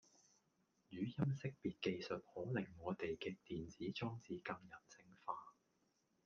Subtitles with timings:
[0.91, 5.35] 語音識別技術可令我地既電子裝置更人性化